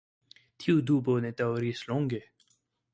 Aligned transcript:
Tiu 0.63 0.81
dubo 0.91 1.19
ne 1.27 1.33
daŭris 1.43 1.87
longe. 1.93 2.25